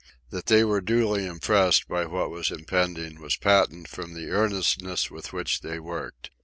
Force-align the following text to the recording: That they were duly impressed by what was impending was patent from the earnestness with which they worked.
That 0.31 0.47
they 0.47 0.63
were 0.63 0.81
duly 0.81 1.27
impressed 1.27 1.87
by 1.87 2.07
what 2.07 2.31
was 2.31 2.49
impending 2.49 3.21
was 3.21 3.37
patent 3.37 3.87
from 3.87 4.15
the 4.15 4.31
earnestness 4.31 5.11
with 5.11 5.31
which 5.31 5.61
they 5.61 5.79
worked. 5.79 6.31